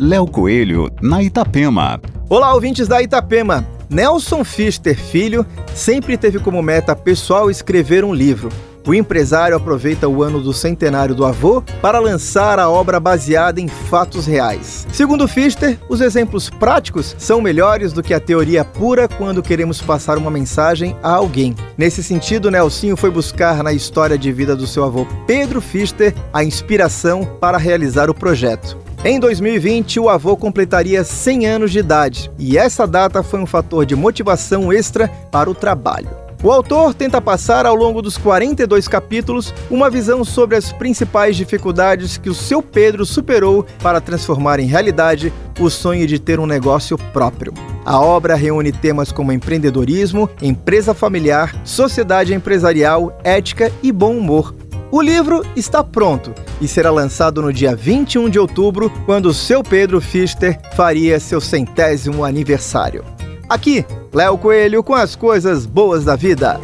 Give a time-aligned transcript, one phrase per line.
[0.00, 2.00] Léo Coelho, na Itapema.
[2.26, 3.66] Olá, ouvintes da Itapema.
[3.90, 5.44] Nelson Fister Filho
[5.74, 8.48] sempre teve como meta pessoal escrever um livro.
[8.88, 13.68] O empresário aproveita o ano do centenário do avô para lançar a obra baseada em
[13.68, 14.86] fatos reais.
[14.90, 20.16] Segundo Fister, os exemplos práticos são melhores do que a teoria pura quando queremos passar
[20.16, 21.54] uma mensagem a alguém.
[21.76, 26.42] Nesse sentido, Nelsinho foi buscar na história de vida do seu avô Pedro Fister a
[26.42, 28.78] inspiração para realizar o projeto.
[29.02, 33.86] Em 2020, o avô completaria 100 anos de idade, e essa data foi um fator
[33.86, 36.10] de motivação extra para o trabalho.
[36.42, 42.18] O autor tenta passar ao longo dos 42 capítulos uma visão sobre as principais dificuldades
[42.18, 46.98] que o seu Pedro superou para transformar em realidade o sonho de ter um negócio
[46.98, 47.54] próprio.
[47.86, 54.54] A obra reúne temas como empreendedorismo, empresa familiar, sociedade empresarial, ética e bom humor,
[54.90, 59.62] o livro está pronto e será lançado no dia 21 de outubro, quando o seu
[59.62, 63.04] Pedro Fister faria seu centésimo aniversário.
[63.48, 66.60] Aqui, Léo Coelho com as coisas boas da vida.